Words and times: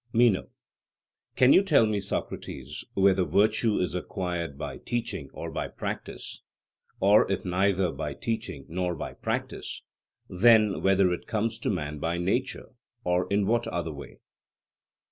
MENO: 0.13 0.47
Can 1.35 1.53
you 1.53 1.61
tell 1.61 1.85
me, 1.85 1.99
Socrates, 1.99 2.83
whether 2.95 3.23
virtue 3.23 3.77
is 3.77 3.93
acquired 3.93 4.57
by 4.57 4.79
teaching 4.79 5.29
or 5.31 5.51
by 5.51 5.67
practice; 5.67 6.41
or 6.99 7.31
if 7.31 7.45
neither 7.45 7.91
by 7.91 8.15
teaching 8.15 8.65
nor 8.67 8.95
by 8.95 9.13
practice, 9.13 9.83
then 10.27 10.81
whether 10.81 11.13
it 11.13 11.27
comes 11.27 11.59
to 11.59 11.69
man 11.69 11.99
by 11.99 12.17
nature, 12.17 12.69
or 13.03 13.31
in 13.31 13.45
what 13.45 13.67
other 13.67 13.93
way? 13.93 14.17